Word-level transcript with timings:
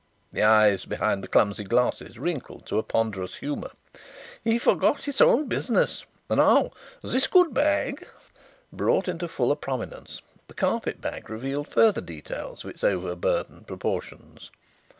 The 0.33 0.41
eyes 0.41 0.85
behind 0.85 1.23
the 1.23 1.27
clumsy 1.27 1.63
glasses 1.63 2.17
wrinkled 2.17 2.65
to 2.65 2.79
a 2.79 2.81
ponderous 2.81 3.35
humour. 3.35 3.69
"He 4.43 4.57
forgot 4.57 5.03
his 5.03 5.21
own 5.21 5.45
business. 5.47 6.05
Now 6.27 6.71
this 7.03 7.27
goot 7.27 7.53
bag" 7.53 8.07
Brought 8.73 9.07
into 9.07 9.27
fuller 9.27 9.53
prominence, 9.55 10.19
the 10.47 10.55
carpet 10.55 11.01
bag 11.01 11.29
revealed 11.29 11.67
further 11.67 12.01
details 12.01 12.63
of 12.63 12.71
its 12.71 12.83
overburdened 12.83 13.67
proportions. 13.67 14.49